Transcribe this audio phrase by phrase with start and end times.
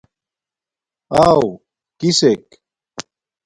[1.23, 1.43] آو؟
[1.99, 2.45] کِسݵک؟